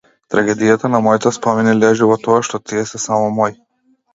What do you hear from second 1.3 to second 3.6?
спомени лежи во тоа што тие се само мои.